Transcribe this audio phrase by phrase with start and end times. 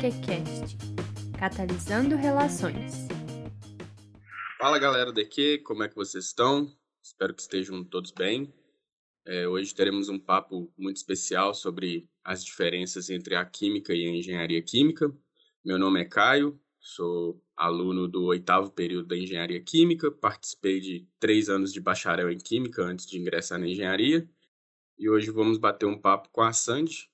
[0.00, 0.78] DQCast
[1.38, 3.06] Catalisando Relações.
[4.58, 6.74] Fala galera do DQ, como é que vocês estão?
[7.02, 8.50] Espero que estejam todos bem.
[9.26, 14.08] É, hoje teremos um papo muito especial sobre as diferenças entre a química e a
[14.08, 15.14] engenharia química.
[15.62, 21.50] Meu nome é Caio, sou aluno do oitavo período da engenharia química, participei de três
[21.50, 24.26] anos de bacharel em química antes de ingressar na engenharia.
[24.98, 27.10] E hoje vamos bater um papo com a Sandy.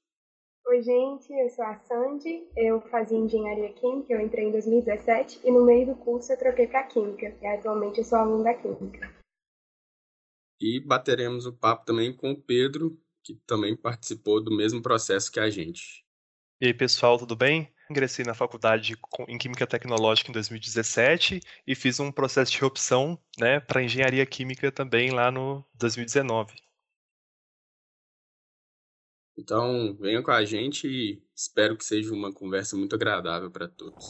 [0.68, 5.52] Oi, gente, eu sou a Sandy, eu fazia engenharia química, eu entrei em 2017 e
[5.52, 9.14] no meio do curso eu troquei para química, e atualmente eu sou aluno da química.
[10.60, 15.38] E bateremos o papo também com o Pedro, que também participou do mesmo processo que
[15.38, 16.04] a gente.
[16.60, 17.72] E aí, pessoal, tudo bem?
[17.88, 18.96] Ingressei na faculdade
[19.28, 24.72] em Química Tecnológica em 2017 e fiz um processo de reopção né, para Engenharia Química
[24.72, 26.65] também lá no 2019.
[29.38, 34.06] Então, venham com a gente e espero que seja uma conversa muito agradável para todos.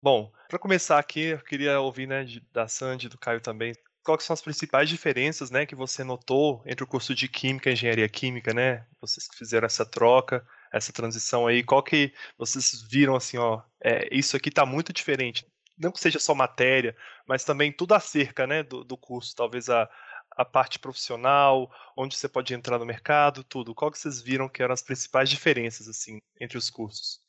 [0.00, 4.34] Bom, para começar aqui, eu queria ouvir né, da Sandy, do Caio também, quais são
[4.34, 8.54] as principais diferenças né, que você notou entre o curso de Química e Engenharia Química,
[8.54, 8.86] né?
[9.00, 14.08] Vocês que fizeram essa troca, essa transição aí, qual que vocês viram assim, ó, é,
[14.12, 15.44] isso aqui está muito diferente.
[15.76, 19.90] Não que seja só matéria, mas também tudo acerca né, do, do curso, talvez a,
[20.36, 23.74] a parte profissional, onde você pode entrar no mercado, tudo.
[23.74, 27.24] Qual que vocês viram que eram as principais diferenças assim entre os cursos?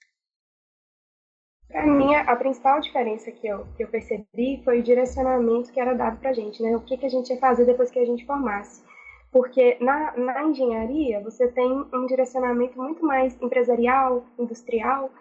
[1.67, 5.93] Para mim, a principal diferença que eu, que eu percebi foi o direcionamento que era
[5.93, 6.75] dado para a gente, né?
[6.75, 8.83] O que, que a gente ia fazer depois que a gente formasse.
[9.31, 15.11] Porque na, na engenharia, você tem um direcionamento muito mais empresarial, industrial,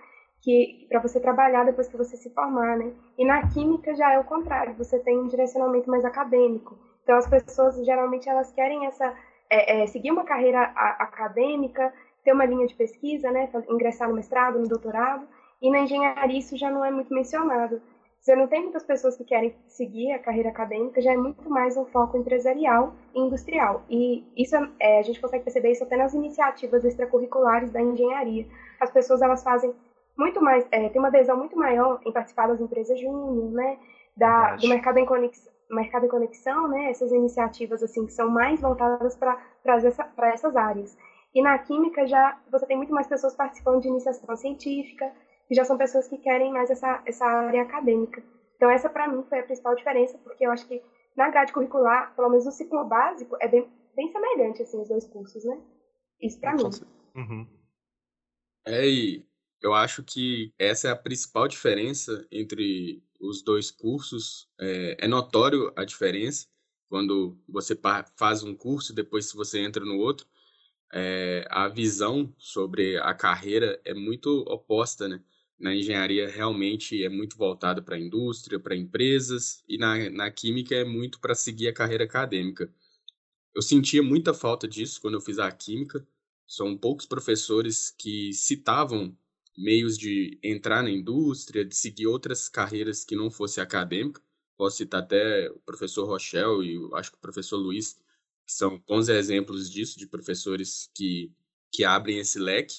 [0.40, 2.92] que para você trabalhar depois que você se formar, né?
[3.18, 6.78] E na química já é o contrário, você tem um direcionamento mais acadêmico.
[7.06, 9.14] Então as pessoas geralmente elas querem essa
[9.48, 13.48] é, é, seguir uma carreira a, acadêmica, ter uma linha de pesquisa, né?
[13.70, 15.24] Ingressar no mestrado, no doutorado.
[15.62, 17.80] E na engenharia isso já não é muito mencionado.
[18.20, 21.76] Você não tem muitas pessoas que querem seguir a carreira acadêmica, já é muito mais
[21.76, 23.84] um foco empresarial e industrial.
[23.88, 28.44] E isso é, a gente consegue perceber isso até nas iniciativas extracurriculares da engenharia.
[28.80, 29.72] As pessoas elas fazem
[30.18, 33.78] muito mais, é, tem uma adesão muito maior em participar das empresas júnior, né,
[34.16, 38.60] da, do mercado em conexão, mercado em conexão, né, essas iniciativas assim que são mais
[38.60, 40.96] voltadas para essa, essas áreas.
[41.34, 45.12] E na química já você tem muito mais pessoas participando de iniciação científica,
[45.48, 48.22] que já são pessoas que querem mais essa, essa área acadêmica.
[48.56, 50.82] Então essa para mim foi a principal diferença, porque eu acho que
[51.16, 55.06] na grade curricular, pelo menos no ciclo básico, é bem, bem semelhante assim os dois
[55.06, 55.60] cursos, né?
[56.20, 56.70] Isso para mim.
[57.14, 57.46] Uhum.
[58.66, 59.26] É, e
[59.62, 64.48] eu acho que essa é a principal diferença entre os dois cursos.
[64.58, 66.46] É, é notório a diferença
[66.88, 67.78] quando você
[68.16, 70.26] faz um curso, depois se você entra no outro,
[70.92, 75.20] é, a visão sobre a carreira é muito oposta, né?
[75.58, 80.74] na engenharia realmente é muito voltado para a indústria, para empresas, e na, na química
[80.74, 82.72] é muito para seguir a carreira acadêmica.
[83.54, 86.06] Eu sentia muita falta disso quando eu fiz a química.
[86.46, 89.16] São poucos professores que citavam
[89.56, 94.20] meios de entrar na indústria, de seguir outras carreiras que não fosse acadêmica.
[94.56, 97.94] Posso citar até o professor Rochelle e acho que o professor Luiz,
[98.46, 101.32] que são bons exemplos disso, de professores que,
[101.72, 102.76] que abrem esse leque.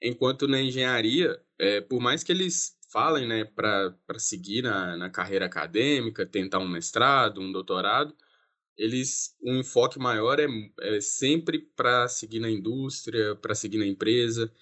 [0.00, 5.46] Enquanto na engenharia, é, por mais que eles falem né, para seguir na, na carreira
[5.46, 8.16] acadêmica, tentar um mestrado, um doutorado,
[8.76, 10.46] eles um enfoque maior é,
[10.80, 14.52] é sempre para seguir na indústria, para seguir na empresa.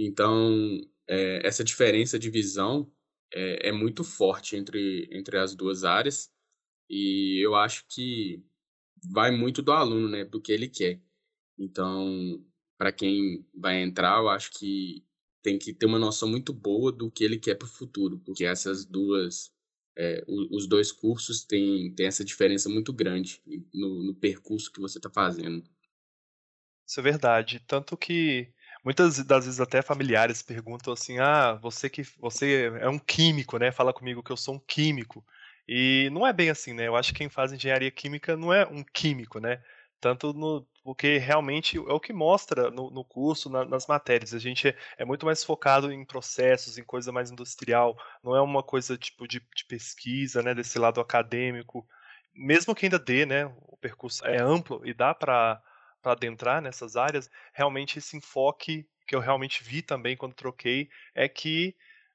[0.00, 2.88] Então, é, essa diferença de visão
[3.34, 6.32] é, é, muito forte entre, entre as duas áreas
[6.88, 8.40] e eu acho que
[9.10, 11.02] vai muito do aluno, né, do que ele quer.
[11.58, 12.40] Então,
[12.78, 15.04] para quem vai entrar, eu acho que
[15.42, 18.44] tem que ter uma noção muito boa do que ele quer para o futuro, porque
[18.44, 19.52] essas duas,
[19.96, 23.42] é, os dois cursos têm, têm essa diferença muito grande
[23.74, 25.68] no, no percurso que você está fazendo.
[26.86, 27.60] Isso é verdade.
[27.66, 28.52] Tanto que
[28.88, 33.70] muitas das vezes até familiares perguntam assim: "Ah, você que você é um químico, né?
[33.70, 35.22] Fala comigo que eu sou um químico".
[35.68, 36.88] E não é bem assim, né?
[36.88, 39.62] Eu acho que quem faz engenharia química não é um químico, né?
[40.00, 44.32] Tanto no porque realmente é o que mostra no, no curso, na, nas matérias.
[44.32, 47.94] A gente é, é, muito mais focado em processos, em coisa mais industrial,
[48.24, 51.86] não é uma coisa tipo de, de pesquisa, né, desse lado acadêmico.
[52.34, 55.60] Mesmo que ainda dê, né, o percurso é amplo e dá para
[56.12, 61.74] adentrar nessas áreas, realmente esse enfoque que eu realmente vi também quando troquei é que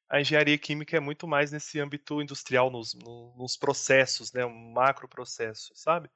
[0.09, 5.07] a engenharia química é muito mais nesse âmbito industrial, nos, nos processos, né, um macro
[5.07, 6.09] processo, sabe?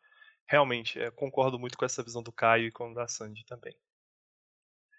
[0.47, 3.75] realmente, é, concordo muito com essa visão do Caio e com a da Sandy também.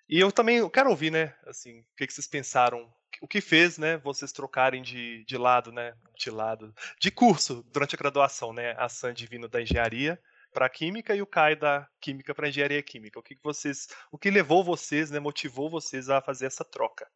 [0.08, 3.78] E eu também quero ouvir, né, assim, o que, que vocês pensaram, o que fez,
[3.78, 8.74] né, vocês trocarem de, de lado, né, de lado, de curso durante a graduação, né,
[8.78, 10.20] a Sandy vindo da engenharia
[10.52, 13.18] para química e o Caio da química para engenharia química.
[13.18, 17.06] O que, que vocês, o que levou vocês, né, motivou vocês a fazer essa troca?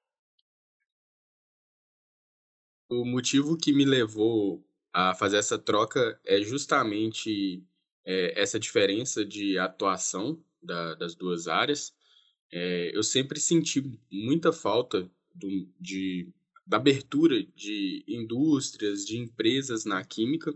[2.88, 7.64] O motivo que me levou a fazer essa troca é justamente
[8.04, 11.94] é, essa diferença de atuação da, das duas áreas.
[12.50, 16.28] É, eu sempre senti muita falta do, de,
[16.66, 20.54] da abertura de indústrias, de empresas na química.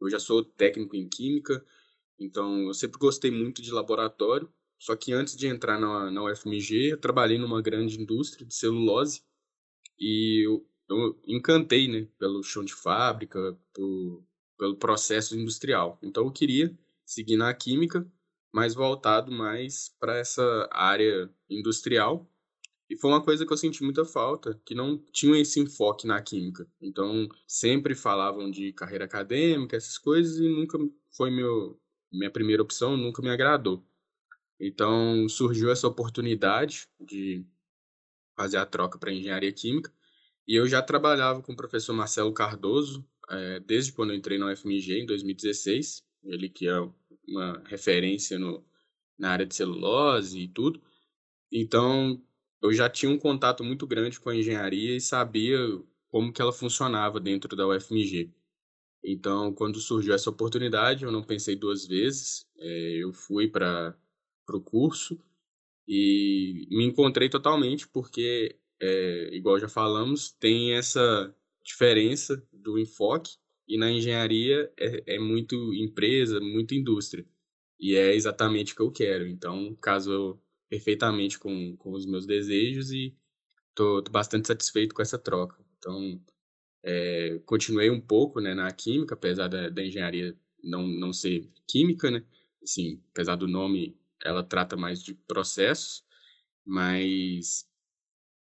[0.00, 1.64] Eu já sou técnico em química,
[2.18, 4.52] então eu sempre gostei muito de laboratório.
[4.78, 9.22] Só que antes de entrar na, na UFMG, eu trabalhei numa grande indústria de celulose
[9.98, 14.24] e eu, eu encantei né, pelo chão de fábrica, por,
[14.56, 15.98] pelo processo industrial.
[16.02, 18.06] Então eu queria seguir na química,
[18.52, 22.30] mais voltado mais para essa área industrial.
[22.88, 26.22] E foi uma coisa que eu senti muita falta, que não tinha esse enfoque na
[26.22, 26.66] química.
[26.80, 30.78] Então, sempre falavam de carreira acadêmica, essas coisas, e nunca
[31.14, 31.78] foi meu,
[32.12, 33.84] minha primeira opção, nunca me agradou.
[34.60, 37.46] Então, surgiu essa oportunidade de
[38.36, 39.92] fazer a troca para engenharia química.
[40.46, 44.52] E eu já trabalhava com o professor Marcelo Cardoso é, desde quando eu entrei na
[44.52, 46.02] UFMG, em 2016.
[46.24, 46.80] Ele que é
[47.28, 48.64] uma referência no,
[49.18, 50.80] na área de celulose e tudo.
[51.52, 52.20] Então,
[52.62, 55.58] eu já tinha um contato muito grande com a engenharia e sabia
[56.08, 58.32] como que ela funcionava dentro da UFMG.
[59.02, 62.46] Então, quando surgiu essa oportunidade, eu não pensei duas vezes.
[62.58, 63.96] É, eu fui para
[64.50, 65.18] o curso
[65.86, 73.36] e me encontrei totalmente porque, é, igual já falamos, tem essa diferença do enfoque
[73.66, 77.26] e na engenharia é, é muito empresa, muito indústria.
[77.78, 79.26] E é exatamente o que eu quero.
[79.26, 83.16] Então, casou perfeitamente com, com os meus desejos e
[83.70, 85.56] estou bastante satisfeito com essa troca.
[85.78, 86.20] Então,
[86.90, 92.10] é, continuei um pouco né, na química, apesar da, da engenharia não, não ser química,
[92.10, 92.24] né?
[92.62, 93.94] Assim, apesar do nome,
[94.24, 96.02] ela trata mais de processos,
[96.64, 97.68] mas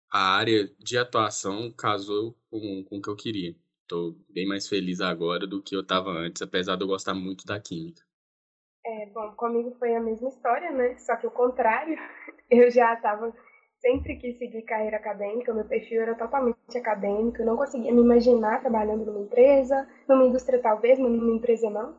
[0.10, 3.56] a área de atuação casou com, com o que eu queria.
[3.84, 7.46] Estou bem mais feliz agora do que eu estava antes, apesar de eu gostar muito
[7.46, 8.02] da química.
[8.84, 10.98] É, bom, comigo foi a mesma história, né?
[10.98, 11.96] Só que o contrário.
[12.50, 13.34] Eu já estava
[13.84, 18.62] sempre quis seguir carreira acadêmica, meu perfil era totalmente acadêmico, eu não conseguia me imaginar
[18.62, 21.94] trabalhando numa empresa, numa indústria talvez, mas numa empresa não.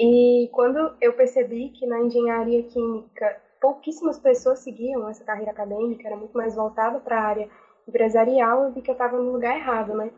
[0.00, 6.16] E quando eu percebi que na engenharia química pouquíssimas pessoas seguiam essa carreira acadêmica, era
[6.16, 7.48] muito mais voltada para a área
[7.86, 10.10] empresarial, eu vi que eu estava no lugar errado, né?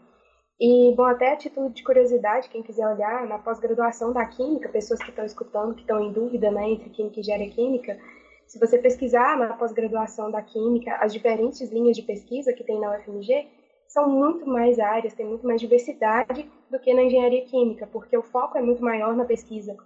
[0.61, 5.01] E, bom, até a título de curiosidade, quem quiser olhar, na pós-graduação da Química, pessoas
[5.03, 7.99] que estão escutando, que estão em dúvida né, entre Química e Engenharia Química,
[8.47, 12.97] se você pesquisar na pós-graduação da Química, as diferentes linhas de pesquisa que tem na
[12.97, 13.47] UFMG
[13.89, 18.23] são muito mais áreas, tem muito mais diversidade do que na Engenharia Química, porque o
[18.23, 19.77] foco é muito maior na pesquisa.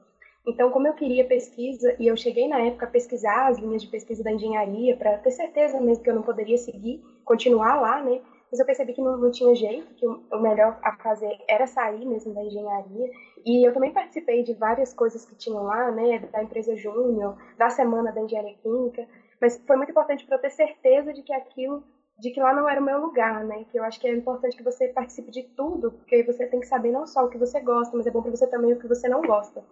[0.46, 3.88] Então, como eu queria pesquisa, e eu cheguei na época a pesquisar as linhas de
[3.88, 8.22] pesquisa da engenharia, para ter certeza mesmo que eu não poderia seguir, continuar lá, né?
[8.50, 12.04] Mas eu percebi que não, não tinha jeito, que o, melhor a fazer era sair
[12.06, 13.10] mesmo da engenharia.
[13.44, 17.68] E eu também participei de várias coisas que tinham lá, né, da empresa Júnior, da
[17.70, 19.06] semana da engenharia química,
[19.40, 21.84] mas foi muito importante para eu ter certeza de que aquilo,
[22.18, 24.56] de que lá não era o meu lugar, né, que eu acho que é importante
[24.56, 27.60] que você participe de tudo, porque você tem que saber não só o que você
[27.60, 29.62] gosta, mas é bom para você também o que você não gosta.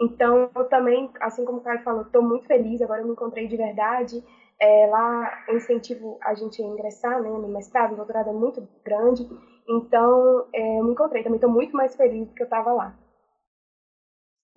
[0.00, 3.48] Então, eu também, assim como o Caio falou, estou muito feliz, agora eu me encontrei
[3.48, 4.22] de verdade,
[4.60, 9.28] é, lá o incentivo a gente ingressar né, no mestrado, no doutorado é muito grande,
[9.68, 12.98] então é, eu me encontrei, também estou muito mais feliz do que eu estava lá.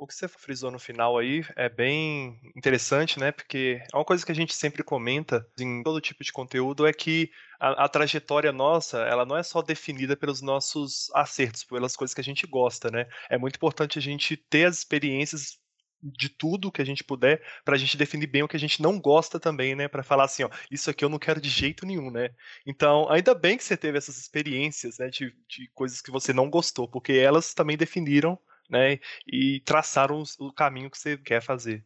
[0.02, 3.32] O que você frisou no final aí é bem interessante, né?
[3.32, 6.92] Porque é uma coisa que a gente sempre comenta em todo tipo de conteúdo é
[6.92, 7.30] que
[7.60, 12.22] a, a, trajetória nossa, ela não é só definida pelos nossos acertos, pelas coisas que
[12.22, 13.06] a gente gosta, né?
[13.30, 15.61] É muito importante a gente ter as experiências
[16.02, 18.82] de tudo que a gente puder para a gente definir bem o que a gente
[18.82, 19.88] não gosta também, né?
[19.88, 22.30] Para falar assim, ó, isso aqui eu não quero de jeito nenhum, né?
[22.66, 25.10] Então, ainda bem que você teve essas experiências, né?
[25.10, 28.38] De, de coisas que você não gostou, porque elas também definiram,
[28.70, 29.00] né?
[29.28, 31.86] E traçaram o caminho que você quer fazer.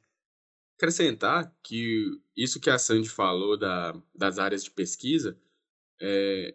[0.77, 2.05] Acrescentar que
[2.36, 5.39] isso que a Sandy falou da, das áreas de pesquisa
[6.01, 6.53] é,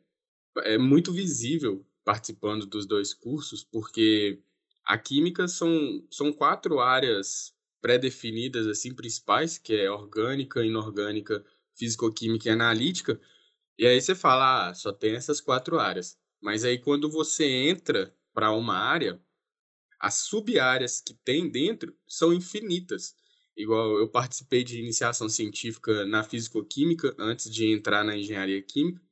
[0.59, 4.43] é muito visível participando dos dois cursos, porque
[4.85, 11.45] a química são, são quatro áreas pré-definidas assim principais, que é orgânica, inorgânica,
[11.77, 13.21] físico-química e analítica.
[13.79, 16.19] E aí você fala, ah, só tem essas quatro áreas.
[16.41, 19.21] Mas aí quando você entra para uma área,
[20.01, 23.15] as sub-áreas que tem dentro são infinitas.
[23.57, 29.03] igual eu participei de iniciação científica na fisicoquímica antes de entrar na engenharia química.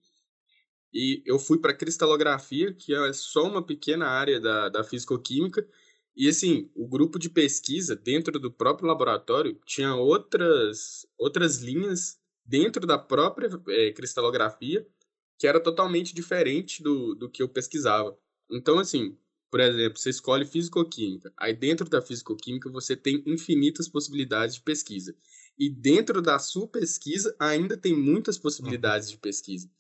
[0.93, 5.67] E eu fui para cristalografia, que é só uma pequena área da, da fisicoquímica.
[6.17, 12.87] E assim, o grupo de pesquisa dentro do próprio laboratório tinha outras, outras linhas dentro
[12.87, 14.87] da própria é, cristalografia
[15.39, 18.19] que era totalmente diferente do, do que eu pesquisava.
[18.51, 19.17] Então, assim,
[19.51, 21.33] por exemplo, você escolhe fisicoquímica.
[21.37, 25.15] Aí dentro da fisicoquímica você tem infinitas possibilidades de pesquisa.
[25.57, 29.71] E dentro da sua pesquisa ainda tem muitas possibilidades de pesquisa.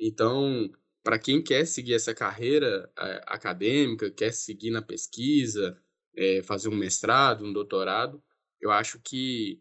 [0.00, 5.76] Então, para quem quer seguir essa carreira é, acadêmica, quer seguir na pesquisa,
[6.16, 8.22] é, fazer um mestrado, um doutorado,
[8.60, 9.60] eu acho que,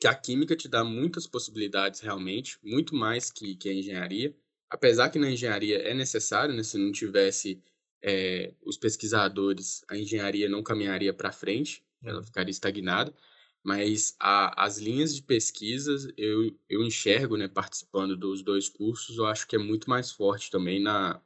[0.00, 4.34] que a química te dá muitas possibilidades realmente, muito mais que, que a engenharia.
[4.70, 7.62] Apesar que na engenharia é necessário, né, se não tivesse
[8.02, 12.24] é, os pesquisadores, a engenharia não caminharia para frente, ela uhum.
[12.24, 13.14] ficaria estagnada
[13.62, 19.26] mas a, as linhas de pesquisas eu, eu enxergo, né, participando dos dois cursos, eu
[19.26, 21.20] acho que é muito mais forte também na,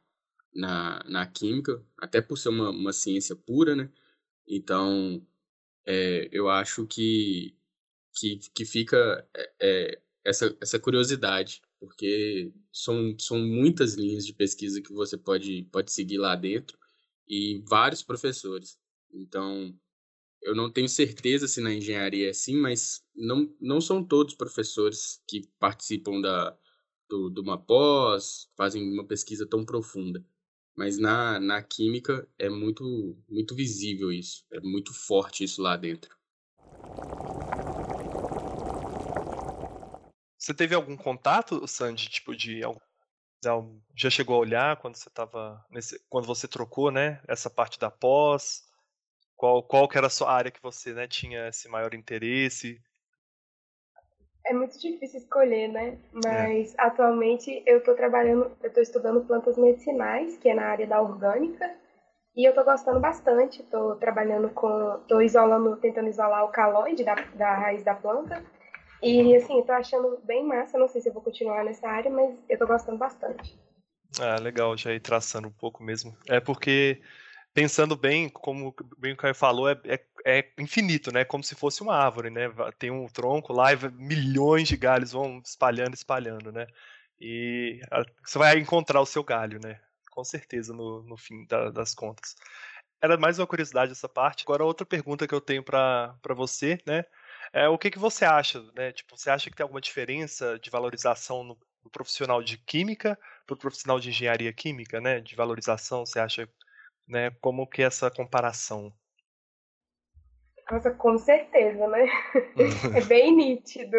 [0.55, 3.91] na, na química, até por ser uma, uma ciência pura, né?
[4.47, 5.27] Então,
[5.87, 7.57] é, eu acho que,
[8.15, 14.83] que, que fica é, é, essa, essa curiosidade, porque são, são muitas linhas de pesquisa
[14.83, 16.79] que você pode, pode seguir lá dentro
[17.29, 18.79] e vários professores.
[19.13, 19.75] Então,
[20.47, 25.21] eu não tenho certeza se na engenharia é assim, mas não, não são todos professores
[25.27, 26.57] que participam da,
[27.09, 30.25] do, de uma pós, fazem uma pesquisa tão profunda.
[30.77, 32.85] Mas na, na química é muito,
[33.29, 36.17] muito visível isso, é muito forte isso lá dentro.
[40.39, 42.61] Você teve algum contato, Sandy, tipo de
[43.97, 45.65] já chegou a olhar quando você estava
[46.09, 48.66] quando você trocou, né, essa parte da pós?
[49.37, 52.81] Qual, qual que era a sua área que você né, tinha esse maior interesse?
[54.47, 55.99] É muito difícil escolher, né?
[56.13, 56.77] Mas é.
[56.79, 61.69] atualmente eu estou trabalhando, eu estou estudando plantas medicinais, que é na área da orgânica,
[62.35, 63.61] e eu estou gostando bastante.
[63.61, 68.43] Estou trabalhando com, estou isolando, tentando isolar o caloide da, da raiz da planta.
[69.03, 70.79] E assim, estou achando bem massa.
[70.79, 73.59] Não sei se eu vou continuar nessa área, mas eu estou gostando bastante.
[74.21, 76.17] Ah, legal, já ir traçando um pouco mesmo.
[76.29, 77.01] É porque
[77.57, 81.25] pensando bem, como bem o Caio falou, é, é, é, infinito, né?
[81.25, 82.51] Como se fosse uma árvore, né?
[82.79, 86.67] Tem um tronco lá e milhões de galhos vão espalhando, espalhando, né?
[87.19, 87.81] E
[88.23, 89.81] você vai encontrar o seu galho, né?
[90.11, 92.35] Com certeza, no, no fim da, das contas.
[93.01, 94.45] Era mais uma curiosidade essa parte.
[94.45, 97.07] Agora, outra pergunta que eu tenho para você, né?
[97.55, 98.93] É, o que, que você acha, né?
[98.93, 103.55] Tipo, você acha que tem alguma diferença de valorização no, no profissional de química para
[103.55, 105.21] o profissional de engenharia química, né?
[105.21, 106.47] De valorização, você acha
[107.09, 107.31] né?
[107.41, 108.93] Como que essa comparação?
[110.71, 112.09] Nossa, com certeza, né?
[112.97, 113.97] é bem nítido.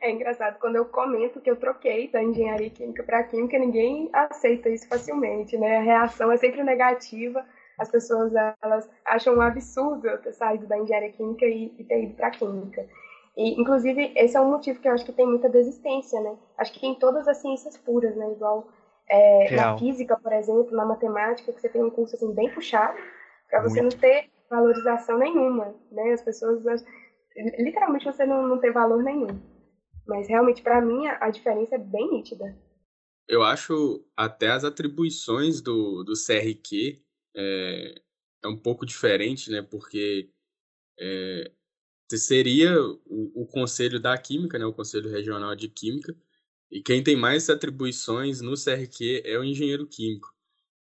[0.00, 4.68] É engraçado quando eu comento que eu troquei da engenharia química para química, ninguém aceita
[4.68, 5.78] isso facilmente, né?
[5.78, 7.46] A reação é sempre negativa.
[7.78, 12.02] As pessoas elas acham um absurdo eu ter saído da engenharia química e, e ter
[12.02, 12.84] ido para química.
[13.36, 16.36] E, inclusive, esse é um motivo que eu acho que tem muita desistência, né?
[16.58, 18.30] Acho que em todas as ciências puras, né?
[18.32, 18.68] Igual
[19.08, 22.98] é, na física, por exemplo, na matemática, que você tem um curso assim bem puxado,
[23.48, 26.12] para você não ter valorização nenhuma, né?
[26.12, 26.64] As pessoas,
[27.58, 29.40] literalmente, você não, não tem valor nenhum.
[30.06, 32.56] Mas realmente, para mim, a, a diferença é bem nítida.
[33.26, 37.02] Eu acho até as atribuições do, do CRQ
[37.34, 37.94] é,
[38.44, 39.62] é um pouco diferente, né?
[39.62, 40.30] Porque
[41.00, 41.50] é,
[42.12, 44.66] seria o, o conselho da química, né?
[44.66, 46.14] O conselho regional de química,
[46.70, 50.34] e quem tem mais atribuições no CRQ é o engenheiro químico.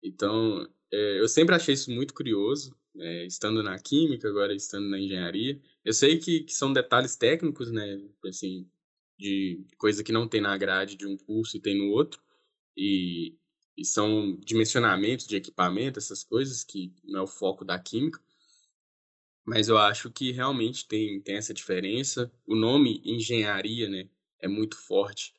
[0.03, 4.99] Então, é, eu sempre achei isso muito curioso, é, estando na química, agora estando na
[4.99, 5.61] engenharia.
[5.83, 8.69] Eu sei que, que são detalhes técnicos, né, assim,
[9.17, 12.21] de coisa que não tem na grade de um curso e tem no outro,
[12.75, 13.37] e,
[13.77, 18.21] e são dimensionamentos de equipamento, essas coisas que não é o foco da química.
[19.45, 22.31] Mas eu acho que realmente tem, tem essa diferença.
[22.45, 24.09] O nome engenharia, né,
[24.39, 25.33] é muito forte.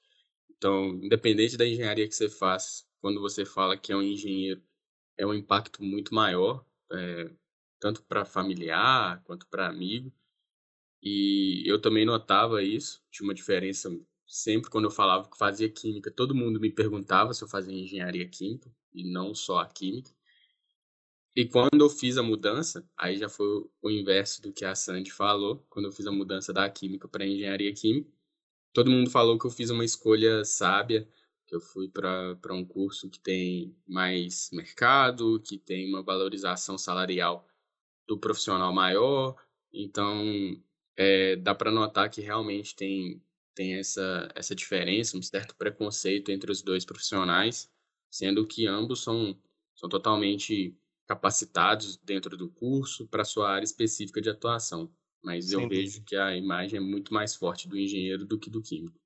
[0.60, 4.62] Então, independente da engenharia que você faz, quando você fala que é um engenheiro,
[5.16, 7.30] é um impacto muito maior, é,
[7.80, 10.12] tanto para familiar quanto para amigo.
[11.02, 13.90] E eu também notava isso, tinha uma diferença
[14.26, 18.28] sempre quando eu falava que fazia química, todo mundo me perguntava se eu fazia engenharia
[18.28, 20.10] química e não só a química.
[21.34, 23.46] E quando eu fiz a mudança, aí já foi
[23.80, 27.26] o inverso do que a Sandy falou, quando eu fiz a mudança da química para
[27.26, 28.12] engenharia química,
[28.72, 31.08] todo mundo falou que eu fiz uma escolha sábia,
[31.46, 37.46] que eu fui para um curso que tem mais mercado, que tem uma valorização salarial
[38.06, 39.36] do profissional maior.
[39.72, 40.22] Então,
[40.96, 43.22] é, dá para notar que realmente tem,
[43.54, 47.70] tem essa, essa diferença, um certo preconceito entre os dois profissionais,
[48.10, 49.36] sendo que ambos são,
[49.74, 54.88] são totalmente capacitados dentro do curso para sua área específica de atuação.
[55.22, 58.50] Mas Sim, eu vejo que a imagem é muito mais forte do engenheiro do que
[58.50, 59.00] do químico.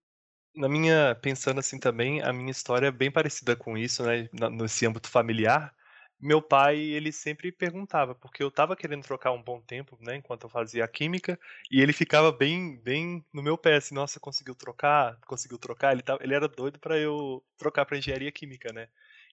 [0.56, 4.87] Na minha, pensando assim também, a minha história é bem parecida com isso, né, nesse
[4.87, 5.75] âmbito familiar,
[6.21, 10.44] meu pai, ele sempre perguntava, porque eu estava querendo trocar um bom tempo, né, enquanto
[10.44, 11.38] eu fazia a química,
[11.71, 16.02] e ele ficava bem, bem no meu pé, assim, nossa, conseguiu trocar, conseguiu trocar, ele,
[16.02, 18.88] tava, ele era doido para eu trocar para engenharia química, né,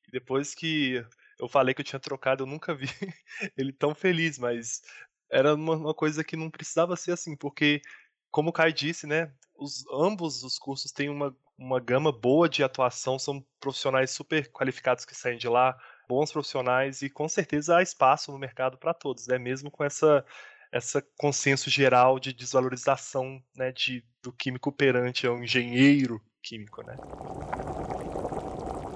[0.07, 1.05] e depois que
[1.39, 2.87] eu falei que eu tinha trocado, eu nunca vi
[3.55, 4.81] ele tão feliz, mas
[5.31, 7.81] era uma, uma coisa que não precisava ser assim, porque,
[8.29, 12.63] como o Kai disse, né, os, ambos os cursos têm uma, uma gama boa de
[12.63, 17.81] atuação, são profissionais super qualificados que saem de lá, bons profissionais e com certeza há
[17.81, 19.37] espaço no mercado para todos, né?
[19.37, 20.25] Mesmo com essa
[20.71, 26.95] essa consenso geral de desvalorização, né, de do químico perante ao engenheiro químico, né?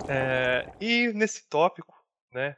[0.08, 1.94] É, e nesse tópico,
[2.32, 2.56] né,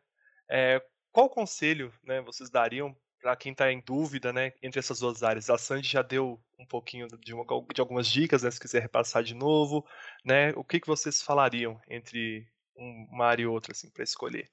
[0.47, 2.95] é, qual conselho, né, vocês dariam
[3.27, 5.49] para quem está em dúvida, né, entre essas duas áreas?
[5.49, 7.43] A Sandy já deu um pouquinho de, uma,
[7.73, 9.85] de algumas dicas, né, se quiser repassar de novo,
[10.23, 10.53] né?
[10.55, 14.49] O que que vocês falariam entre uma área e outra, assim, para escolher?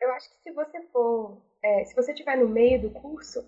[0.00, 3.44] Eu acho que se você for, é, se você estiver no meio do curso,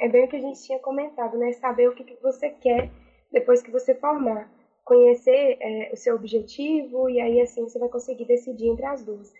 [0.00, 1.52] é bem o que a gente tinha comentado, né?
[1.52, 2.90] Saber o que, que você quer
[3.30, 4.52] depois que você formar.
[4.84, 9.32] Conhecer é, o seu objetivo e aí assim você vai conseguir decidir entre as duas.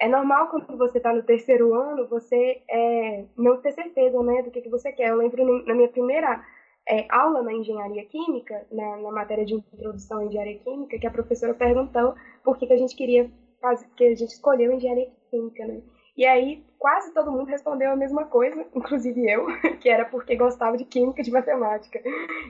[0.00, 4.50] É normal quando você está no terceiro ano você é, não ter certeza né, do
[4.50, 5.08] que, que você quer.
[5.08, 6.44] Eu lembro na minha primeira
[6.88, 11.10] é, aula na engenharia química, na, na, matéria de introdução à engenharia química, que a
[11.10, 12.14] professora perguntou
[12.44, 15.82] por que, que a gente queria fazer, que a gente escolheu engenharia química, né?
[16.18, 19.46] E aí quase todo mundo respondeu a mesma coisa, inclusive eu,
[19.80, 22.00] que era porque gostava de química e de matemática.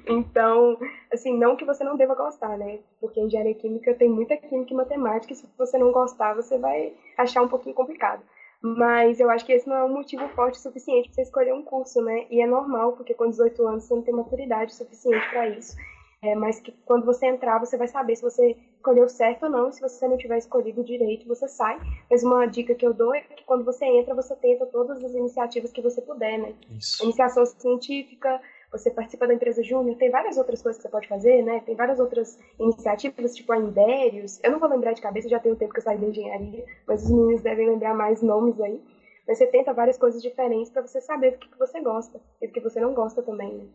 [0.07, 0.79] Então,
[1.13, 2.79] assim, não que você não deva gostar, né?
[2.99, 6.95] Porque engenharia química tem muita química e matemática, e se você não gostar, você vai
[7.19, 8.23] achar um pouquinho complicado.
[8.61, 11.53] Mas eu acho que esse não é um motivo forte o suficiente para você escolher
[11.53, 12.27] um curso, né?
[12.31, 15.77] E é normal, porque com 18 anos você não tem maturidade suficiente para isso.
[16.21, 19.71] É, mas que quando você entrar, você vai saber se você escolheu certo ou não.
[19.71, 21.79] Se você não tiver escolhido direito, você sai.
[22.11, 25.13] Mas uma dica que eu dou é que quando você entra, você tenta todas as
[25.13, 26.55] iniciativas que você puder, né?
[26.77, 27.05] Isso.
[27.05, 28.41] Iniciação científica,
[28.73, 31.61] você participa da empresa júnior, tem várias outras coisas que você pode fazer, né?
[31.65, 34.41] Tem várias outras iniciativas, tipo a Indérios.
[34.43, 36.65] Eu não vou lembrar de cabeça, já tem um tempo que eu saí da engenharia,
[36.87, 38.83] mas os meninos devem lembrar mais nomes aí.
[39.27, 42.47] Mas você tenta várias coisas diferentes para você saber do que, que você gosta e
[42.47, 43.67] do que você não gosta também, né?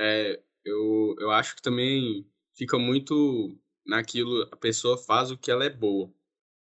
[0.00, 5.64] É, eu, eu acho que também fica muito naquilo, a pessoa faz o que ela
[5.64, 6.12] é boa,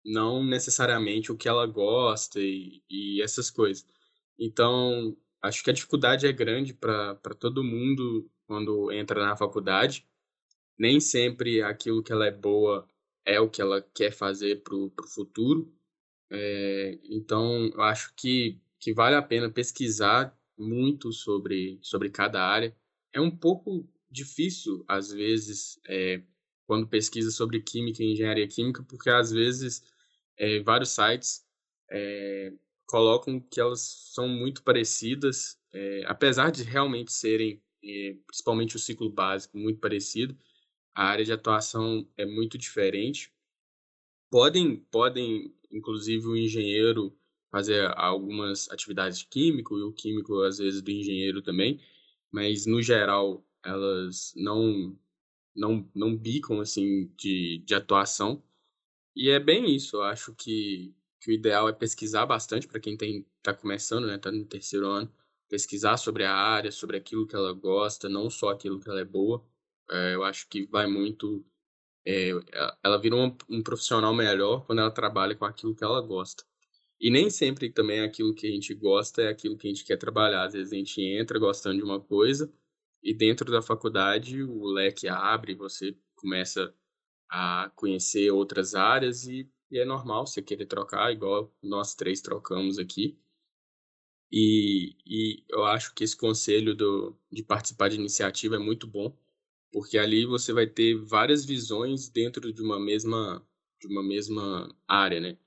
[0.05, 3.85] não necessariamente o que ela gosta e, e essas coisas.
[4.39, 10.07] Então, acho que a dificuldade é grande para todo mundo quando entra na faculdade.
[10.77, 12.87] Nem sempre aquilo que ela é boa
[13.25, 15.73] é o que ela quer fazer para o futuro.
[16.31, 22.75] É, então, eu acho que, que vale a pena pesquisar muito sobre, sobre cada área.
[23.13, 26.21] É um pouco difícil, às vezes, é,
[26.65, 29.83] quando pesquisa sobre química e engenharia química, porque às vezes
[30.37, 31.45] é, vários sites
[31.89, 32.53] é,
[32.85, 33.81] colocam que elas
[34.13, 40.37] são muito parecidas, é, apesar de realmente serem, é, principalmente o ciclo básico, muito parecido,
[40.93, 43.31] a área de atuação é muito diferente.
[44.29, 47.15] Podem, podem inclusive, o engenheiro
[47.51, 51.79] fazer algumas atividades de químico e o químico, às vezes, do engenheiro também,
[52.31, 54.97] mas, no geral, elas não
[55.55, 58.41] não, não bicam, assim, de, de atuação.
[59.15, 62.95] E é bem isso, eu acho que que o ideal é pesquisar bastante para quem
[63.37, 65.11] está começando, né, está no terceiro ano,
[65.49, 69.05] pesquisar sobre a área, sobre aquilo que ela gosta, não só aquilo que ela é
[69.05, 69.43] boa.
[69.89, 71.45] É, eu acho que vai muito.
[72.05, 72.31] É,
[72.83, 76.43] ela vira um, um, profissional melhor quando ela trabalha com aquilo que ela gosta.
[76.99, 79.97] E nem sempre também aquilo que a gente gosta é aquilo que a gente quer
[79.97, 80.45] trabalhar.
[80.45, 82.51] Às vezes a gente entra gostando de uma coisa
[83.03, 86.73] e dentro da faculdade o leque abre, você começa
[87.29, 92.79] a conhecer outras áreas e e é normal você querer trocar, igual nós três trocamos
[92.79, 93.17] aqui.
[94.31, 99.15] E, e eu acho que esse conselho do, de participar de iniciativa é muito bom,
[99.71, 103.45] porque ali você vai ter várias visões dentro de uma mesma,
[103.79, 105.37] de uma mesma área, né?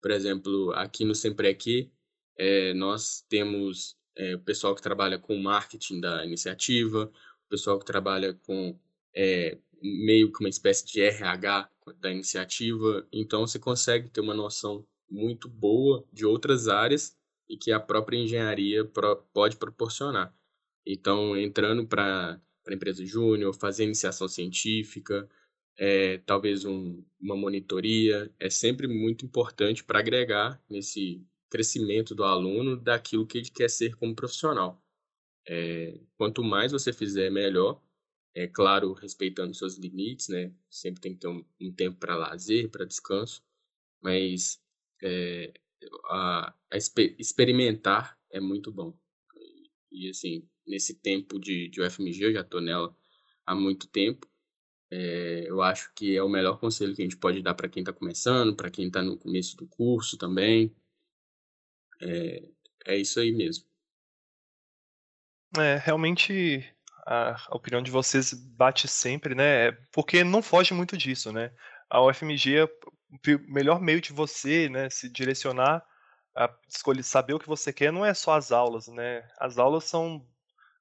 [0.00, 1.90] Por exemplo, aqui no Sempre Aqui,
[2.36, 7.10] é, nós temos é, o pessoal que trabalha com marketing da iniciativa,
[7.46, 8.78] o pessoal que trabalha com
[9.14, 14.86] é, meio que uma espécie de RH da iniciativa, então você consegue ter uma noção
[15.08, 17.16] muito boa de outras áreas
[17.48, 18.84] e que a própria engenharia
[19.32, 20.32] pode proporcionar.
[20.86, 25.28] Então, entrando para empresa júnior, fazer iniciação científica,
[25.80, 32.76] é, talvez um, uma monitoria, é sempre muito importante para agregar nesse crescimento do aluno
[32.76, 34.84] daquilo que ele quer ser como profissional.
[35.48, 37.82] É, quanto mais você fizer, melhor.
[38.34, 40.52] É claro, respeitando seus limites, né?
[40.68, 43.42] Sempre tem que ter um, um tempo para lazer, para descanso,
[44.02, 44.62] mas
[45.02, 45.52] é,
[46.10, 48.94] a, a exper experimentar é muito bom.
[49.90, 52.94] E, e, assim, nesse tempo de, de UFMG, eu já estou nela
[53.46, 54.29] há muito tempo,
[54.90, 57.82] é, eu acho que é o melhor conselho que a gente pode dar para quem
[57.82, 60.74] está começando, para quem está no começo do curso também.
[62.00, 62.42] É,
[62.86, 63.64] é isso aí mesmo.
[65.56, 66.64] É, realmente
[67.06, 69.72] a opinião de vocês bate sempre, né?
[69.90, 71.52] Porque não foge muito disso, né?
[71.88, 72.70] A UFMG é o
[73.48, 75.84] melhor meio de você, né, se direcionar
[76.36, 79.28] a escolher saber o que você quer não é só as aulas, né?
[79.38, 80.24] As aulas são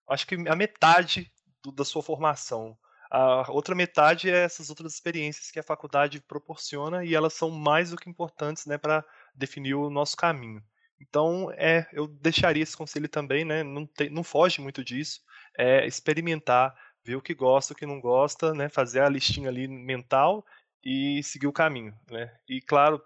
[0.07, 1.31] acho que a metade
[1.63, 2.77] do, da sua formação.
[3.09, 7.89] A outra metade é essas outras experiências que a faculdade proporciona e elas são mais
[7.91, 10.63] do que importantes, né, para definir o nosso caminho.
[10.99, 13.63] Então, é, eu deixaria esse conselho também, né?
[13.63, 15.21] Não, tem, não foge muito disso.
[15.57, 18.67] É experimentar, ver o que gosta, o que não gosta, né?
[18.69, 20.45] Fazer a listinha ali mental
[20.83, 22.35] e seguir o caminho, né?
[22.47, 23.01] E claro,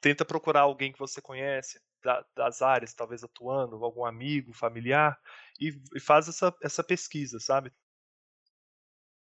[0.00, 5.18] tenta procurar alguém que você conhece da, das áreas, talvez atuando, algum amigo, familiar,
[5.60, 7.72] e, e faz essa, essa pesquisa, sabe?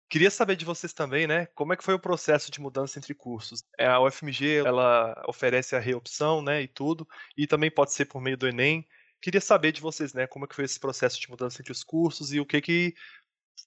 [0.10, 1.46] Queria saber de vocês também, né?
[1.54, 3.64] Como é que foi o processo de mudança entre cursos?
[3.78, 8.20] É, a UFMG, ela oferece a reopção, né, e tudo, e também pode ser por
[8.20, 8.88] meio do Enem.
[9.22, 11.84] Queria saber de vocês, né, como é que foi esse processo de mudança entre os
[11.84, 12.96] cursos e o que que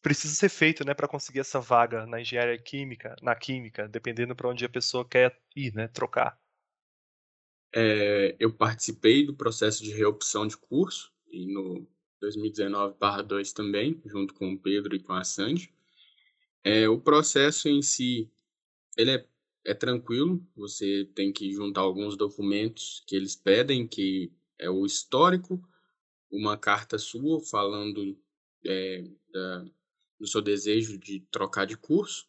[0.03, 4.49] precisa ser feito, né, para conseguir essa vaga na engenharia química, na química, dependendo para
[4.49, 6.37] onde a pessoa quer ir, né, trocar.
[7.73, 11.87] É, eu participei do processo de reopção de curso e no
[12.21, 15.73] 2019/2 também, junto com o Pedro e com a Sandy.
[16.65, 18.31] É, o processo em si,
[18.97, 19.27] ele é,
[19.65, 25.61] é tranquilo, você tem que juntar alguns documentos que eles pedem, que é o histórico,
[26.31, 28.17] uma carta sua falando
[28.65, 29.65] é, da,
[30.19, 32.29] do seu desejo de trocar de curso,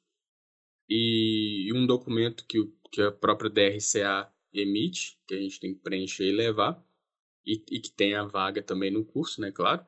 [0.90, 2.58] e, e um documento que,
[2.92, 6.84] que a própria DRCA emite, que a gente tem que preencher e levar,
[7.46, 9.86] e, e que tem a vaga também no curso, né, claro.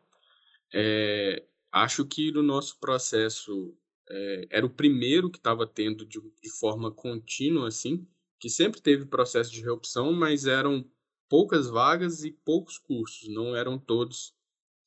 [0.74, 3.76] É, acho que no nosso processo
[4.10, 8.08] é, era o primeiro que estava tendo de, de, forma contínua, assim,
[8.40, 10.86] que sempre teve processo de reopção, mas eram
[11.28, 14.34] poucas vagas e poucos cursos, não eram todos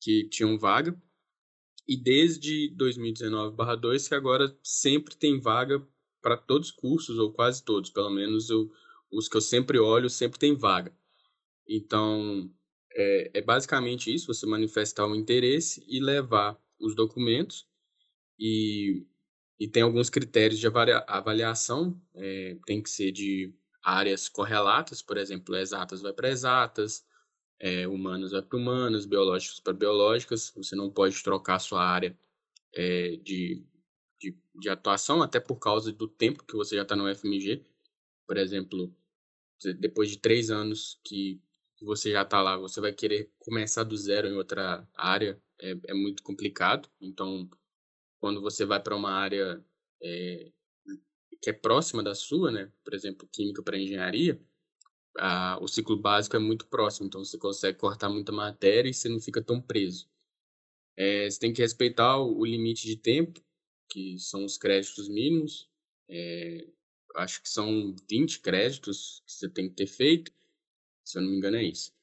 [0.01, 0.99] que tinham vaga.
[1.87, 5.85] E desde 2019/2 que agora sempre tem vaga
[6.21, 8.71] para todos os cursos ou quase todos, pelo menos eu,
[9.11, 10.95] os que eu sempre olho sempre tem vaga.
[11.67, 12.51] Então
[12.93, 17.67] é, é basicamente isso: você manifestar o interesse e levar os documentos
[18.39, 19.05] e,
[19.59, 20.67] e tem alguns critérios de
[21.07, 27.05] avaliação, é, tem que ser de áreas correlatas, por exemplo, exatas vai para exatas,
[27.59, 32.17] é, vai para humanas, biológicas para biológicas, você não pode trocar sua área
[32.73, 33.65] é, de,
[34.19, 37.65] de, de, atuação, até por causa do tempo que você já está no FMG,
[38.25, 38.95] por exemplo,
[39.79, 41.41] depois de três anos que
[41.81, 45.93] você já está lá, você vai querer começar do zero em outra área, é, é
[45.93, 47.49] muito complicado, então
[48.19, 49.63] quando você vai para uma área
[50.01, 50.51] é,
[51.41, 52.71] que é próxima da sua, né?
[52.83, 54.41] Por exemplo, química para engenharia,
[55.17, 59.09] a, o ciclo básico é muito próximo, então você consegue cortar muita matéria e você
[59.09, 60.09] não fica tão preso.
[60.97, 63.41] É, você tem que respeitar o, o, limite de tempo,
[63.89, 65.69] que são os créditos mínimos.
[66.09, 66.67] É,
[67.15, 70.31] acho que são 20 créditos que você tem que ter feito,
[71.03, 71.93] se eu não me engano é isso.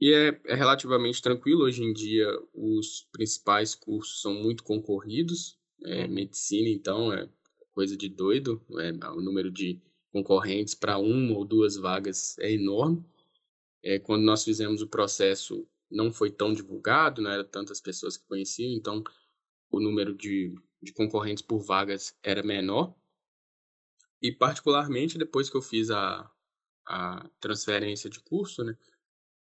[0.00, 1.64] E é, é relativamente tranquilo.
[1.64, 5.58] Hoje em dia, os principais cursos são muito concorridos.
[5.84, 7.28] É, medicina, então, é
[7.72, 8.64] coisa de doido.
[8.78, 9.80] É, o número de
[10.12, 13.04] concorrentes para uma ou duas vagas é enorme.
[13.82, 18.26] É, quando nós fizemos o processo, não foi tão divulgado, não eram tantas pessoas que
[18.26, 19.02] conheciam, então
[19.70, 22.94] o número de, de concorrentes por vagas era menor.
[24.20, 26.28] E, particularmente, depois que eu fiz a,
[26.86, 28.76] a transferência de curso, né,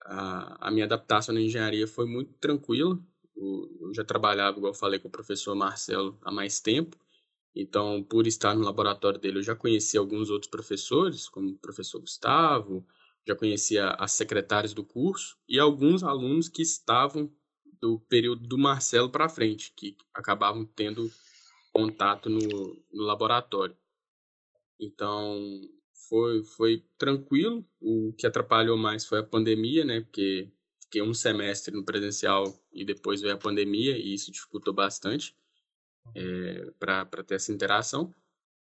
[0.08, 2.98] a, minha adaptação na engenharia foi muito tranquila.
[3.36, 6.96] Eu, eu já trabalhava, igual eu falei, com o professor Marcelo há mais tempo.
[7.54, 12.00] Então, por estar no laboratório dele, eu já conhecia alguns outros professores, como o professor
[12.00, 12.86] Gustavo,
[13.26, 17.30] já conhecia as secretárias do curso e alguns alunos que estavam
[17.80, 21.10] do período do Marcelo para frente, que acabavam tendo
[21.72, 22.38] contato no,
[22.92, 23.76] no laboratório.
[24.80, 25.38] Então,
[26.08, 27.64] foi, foi tranquilo.
[27.80, 30.00] O que atrapalhou mais foi a pandemia, né?
[30.00, 30.50] Porque
[30.82, 35.36] fiquei um semestre no presencial e depois veio a pandemia e isso dificultou bastante
[36.14, 38.14] é, para ter essa interação.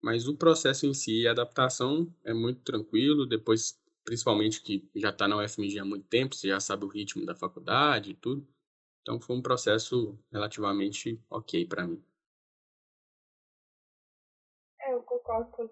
[0.03, 3.26] Mas o processo em si, a adaptação é muito tranquilo.
[3.26, 7.26] Depois, principalmente que já está na UFMG há muito tempo, você já sabe o ritmo
[7.26, 8.46] da faculdade e tudo.
[9.03, 12.03] Então foi um processo relativamente ok para mim.
[14.81, 15.68] É, eu concordo com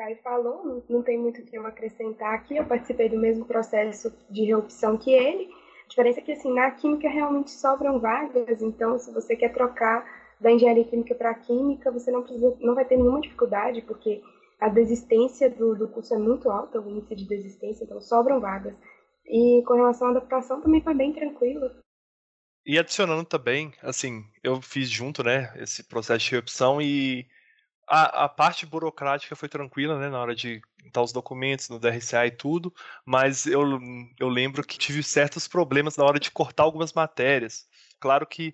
[0.00, 2.56] Caio falou, não, não tem muito o que eu acrescentar aqui.
[2.56, 5.50] Eu participei do mesmo processo de reopção que ele.
[5.84, 10.06] A diferença é que assim, na química realmente sobram vagas, então se você quer trocar
[10.40, 14.22] da engenharia química para química, você não precisa, não vai ter nenhuma dificuldade, porque
[14.58, 18.74] a desistência do, do curso é muito alta, o índice de desistência, então sobram vagas.
[19.26, 21.70] E com relação à adaptação também foi bem tranquilo.
[22.64, 27.26] E adicionando também, assim, eu fiz junto, né, esse processo de reopção e
[27.90, 32.24] a, a, parte burocrática foi tranquila, né, na hora de estar os documentos no DRCA
[32.24, 32.72] e tudo,
[33.04, 33.62] mas eu,
[34.18, 37.66] eu lembro que tive certos problemas na hora de cortar algumas matérias.
[37.98, 38.52] Claro que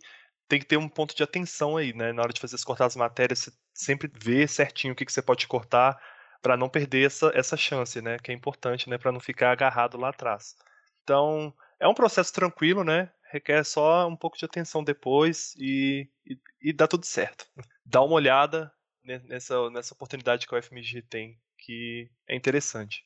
[0.48, 2.12] tem que ter um ponto de atenção aí, né?
[2.12, 5.20] Na hora de fazer cortar as matérias, você sempre ver certinho o que, que você
[5.20, 6.00] pode cortar
[6.40, 8.16] para não perder essa, essa chance, né?
[8.18, 8.96] Que é importante, né?
[8.96, 10.56] Para não ficar agarrado lá atrás.
[11.02, 13.10] Então, é um processo tranquilo, né?
[13.30, 17.46] Requer só um pouco de atenção depois e, e, e dá tudo certo.
[17.84, 18.72] Dá uma olhada
[19.06, 23.04] nessa, nessa oportunidade que o FMG tem, que é interessante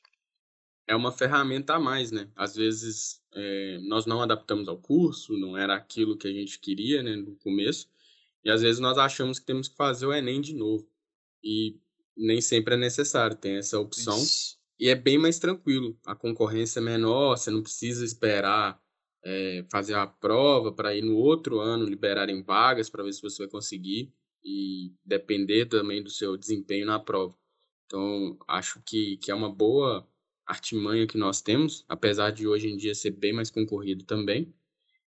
[0.91, 2.29] é uma ferramenta a mais, né?
[2.35, 7.01] Às vezes é, nós não adaptamos ao curso, não era aquilo que a gente queria,
[7.01, 7.87] né, no começo,
[8.43, 10.85] e às vezes nós achamos que temos que fazer o Enem de novo.
[11.41, 11.79] E
[12.15, 14.17] nem sempre é necessário, tem essa opção.
[14.17, 14.59] Isso.
[14.77, 18.81] E é bem mais tranquilo, a concorrência é menor, você não precisa esperar
[19.23, 23.43] é, fazer a prova para ir no outro ano liberarem vagas para ver se você
[23.43, 24.11] vai conseguir
[24.43, 27.35] e depender também do seu desempenho na prova.
[27.85, 30.07] Então, acho que, que é uma boa
[30.45, 34.53] artimanha que nós temos, apesar de hoje em dia ser bem mais concorrido também,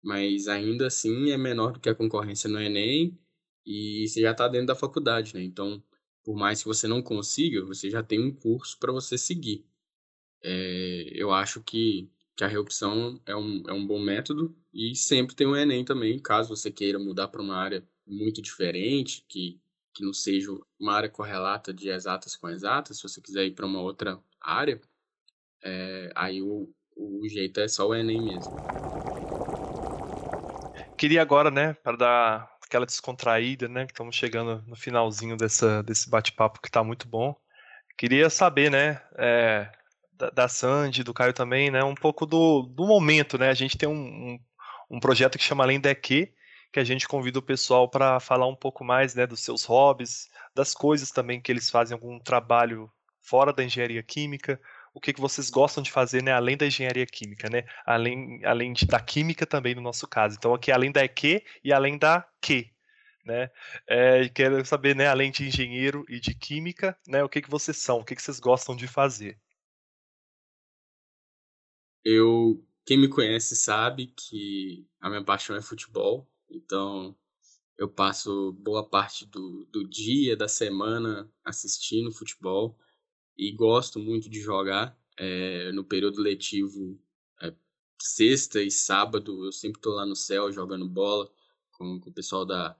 [0.02, 3.18] mas ainda assim é menor do que a concorrência no Enem
[3.66, 5.44] e você já está dentro da faculdade, né?
[5.44, 5.84] Então,
[6.24, 9.66] por mais que você não consiga, você já tem um curso para você seguir.
[10.44, 15.36] É, eu acho que, que a reopção é um, é um bom método e sempre
[15.36, 19.60] tem o Enem também, caso você queira mudar para uma área muito diferente, que,
[19.94, 23.66] que não seja uma área correlata de exatas com exatas, se você quiser ir para
[23.66, 24.80] uma outra área,
[25.64, 28.56] é, aí o, o jeito é só o Enem mesmo.
[30.98, 36.10] Queria agora, né, para dar aquela descontraída, né, que estamos chegando no finalzinho dessa, desse
[36.10, 37.36] bate-papo que está muito bom.
[37.98, 39.72] Queria saber, né, é,
[40.14, 43.78] da, da Sandy, do Caio também, né, um pouco do, do momento, né, a gente
[43.78, 44.40] tem um, um,
[44.92, 45.92] um projeto que chama Além da
[46.78, 50.30] Que, a gente convida o pessoal para falar um pouco mais, né, dos seus hobbies,
[50.54, 52.88] das coisas também que eles fazem algum trabalho
[53.20, 54.62] fora da engenharia química,
[54.94, 58.74] o que, que vocês gostam de fazer, né, além da engenharia química, né, além, além
[58.74, 60.36] de, da química também no nosso caso.
[60.38, 62.70] Então aqui além da EQ e além da Q,
[63.26, 63.50] né,
[63.88, 67.78] é, quero saber, né, além de engenheiro e de química, né, o que, que vocês
[67.78, 69.36] são, o que, que vocês gostam de fazer.
[72.06, 77.16] Eu, quem me conhece sabe que a minha paixão é futebol, então
[77.78, 82.78] eu passo boa parte do, do dia, da semana assistindo futebol
[83.38, 84.98] e gosto muito de jogar.
[85.20, 87.00] É, no período letivo,
[87.42, 87.54] é,
[88.02, 91.32] sexta e sábado, eu sempre estou lá no céu jogando bola
[91.72, 92.76] com, com, o pessoal da,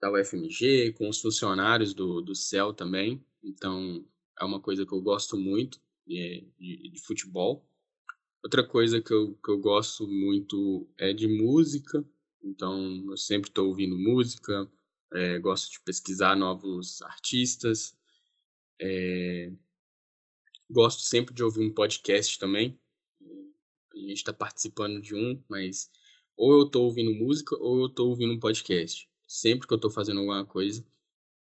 [0.00, 3.24] da UFMG, com os funcionários do, do céu também.
[3.42, 4.04] Então,
[4.40, 5.80] é uma coisa que eu gosto muito
[6.10, 7.66] é, de, de, futebol.
[8.42, 12.04] Outra coisa que eu, que eu gosto muito é de música.
[12.44, 14.70] Então, eu sempre estou ouvindo música,
[15.12, 17.96] é, gosto de pesquisar novos artistas.
[18.80, 19.50] É,
[20.70, 22.78] Gosto sempre de ouvir um podcast também.
[23.94, 25.90] A gente está participando de um, mas
[26.36, 29.08] ou eu estou ouvindo música ou eu estou ouvindo um podcast.
[29.26, 30.84] Sempre que eu estou fazendo alguma coisa,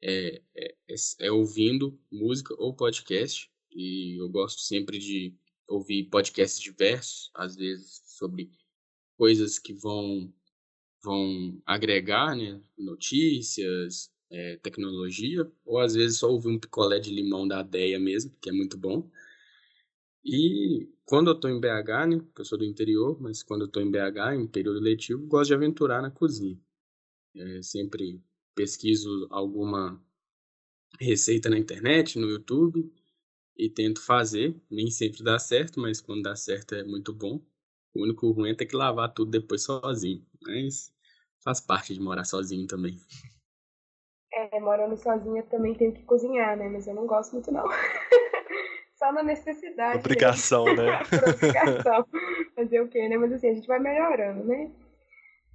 [0.01, 3.51] é, é, é, é, ouvindo música ou podcast.
[3.71, 5.35] E eu gosto sempre de
[5.67, 8.51] ouvir podcasts diversos, às vezes sobre
[9.17, 10.31] coisas que vão,
[11.03, 17.47] vão agregar né, notícias, é, tecnologia, ou às vezes só ouvir um picolé de limão
[17.47, 19.09] da Deia mesmo, que é muito bom.
[20.23, 23.67] E quando eu estou em BH, né, que eu sou do interior, mas quando eu
[23.67, 26.59] estou em BH, em período letivo, gosto de aventurar na cozinha.
[27.35, 28.21] É, sempre
[28.53, 30.03] pesquiso alguma
[30.99, 32.91] receita na internet, no YouTube,
[33.55, 34.55] e tento fazer.
[34.69, 37.41] Nem sempre dá certo, mas quando dá certo é muito bom.
[37.93, 40.91] O único ruim é ter que lavar tudo depois sozinho, mas
[41.43, 42.97] faz parte de morar sozinho também.
[44.33, 46.67] É, morando sozinha também tenho que cozinhar, né?
[46.69, 47.65] Mas eu não gosto muito não.
[48.97, 49.99] Só na necessidade.
[49.99, 50.99] Obrigação, né?
[51.35, 52.05] Obrigação.
[52.55, 53.17] Fazer o quê, né?
[53.17, 54.71] Mas assim, a gente vai melhorando, né?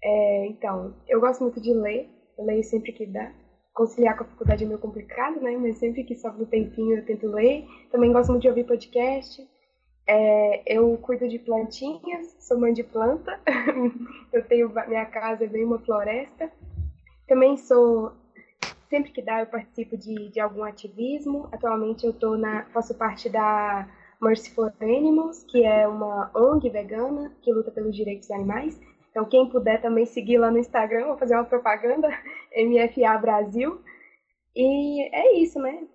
[0.03, 2.09] É, então, eu gosto muito de ler.
[2.39, 3.33] Eu leio sempre que dá.
[3.75, 5.57] Conciliar com a faculdade é meio complicado, né?
[5.57, 7.67] Mas sempre que sobra um tempinho eu tento ler.
[7.91, 9.47] Também gosto muito de ouvir podcast.
[10.07, 13.39] É, eu cuido de plantinhas, sou mãe de planta.
[14.33, 16.51] eu tenho minha casa é bem uma floresta.
[17.27, 18.13] Também sou
[18.91, 21.49] sempre que dá eu participo de, de algum ativismo.
[21.53, 23.89] Atualmente eu tô na faço parte da
[24.21, 28.81] Merciful Animals, que é uma ONG vegana que luta pelos direitos dos animais.
[29.11, 32.09] Então quem puder também seguir lá no Instagram, vou fazer uma propaganda
[32.57, 33.81] MFA Brasil.
[34.55, 35.87] E é isso, né?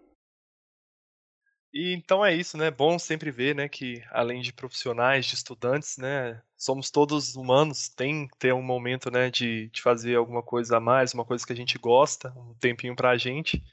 [1.73, 2.71] E então é isso, né?
[2.71, 8.27] Bom sempre ver, né, que além de profissionais, de estudantes, né, somos todos humanos, tem
[8.27, 11.53] que ter um momento, né, de, de fazer alguma coisa a mais, uma coisa que
[11.53, 13.63] a gente gosta, um tempinho pra gente.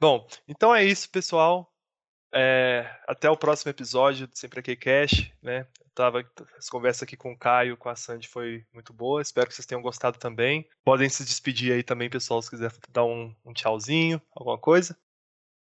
[0.00, 1.72] Bom, então é isso, pessoal.
[2.34, 5.66] É, até o próximo episódio do Sempre Aqui Cash, né?
[5.94, 6.28] tava,
[6.58, 9.22] essa conversa aqui com o Caio, com a Sandy foi muito boa.
[9.22, 10.68] Espero que vocês tenham gostado também.
[10.84, 14.98] Podem se despedir aí também, pessoal, se quiser dar um, um tchauzinho, alguma coisa.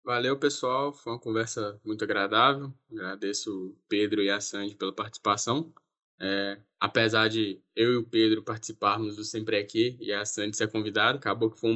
[0.03, 0.93] Valeu, pessoal.
[0.93, 2.73] Foi uma conversa muito agradável.
[2.91, 5.73] Agradeço o Pedro e a Sandy pela participação.
[6.21, 10.69] É, apesar de eu e o Pedro participarmos do Sempre Aqui e a Sandy ser
[10.69, 11.71] convidado, acabou que foi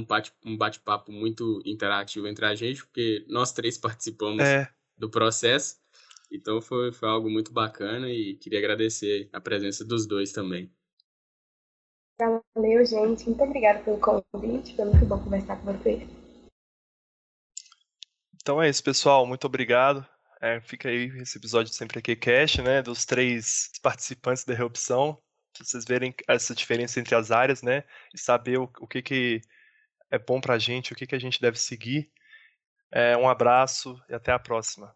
[0.46, 4.70] um bate-papo muito interativo entre a gente, porque nós três participamos é.
[4.98, 5.78] do processo.
[6.32, 10.70] Então foi, foi algo muito bacana e queria agradecer a presença dos dois também.
[12.20, 13.26] Valeu, gente.
[13.26, 14.76] Muito obrigada pelo convite.
[14.76, 16.23] Foi muito bom conversar com vocês.
[18.44, 19.26] Então é isso, pessoal.
[19.26, 20.06] Muito obrigado.
[20.42, 22.82] É, fica aí esse episódio sempre aqui cash, né?
[22.82, 25.18] Dos três participantes da reopção.
[25.54, 27.86] Pra vocês verem essa diferença entre as áreas, né?
[28.14, 29.42] E saber o, o que, que
[30.12, 32.12] é bom pra gente, o que, que a gente deve seguir.
[32.92, 34.94] É, um abraço e até a próxima.